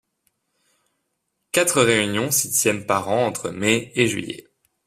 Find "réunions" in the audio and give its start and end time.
1.83-2.31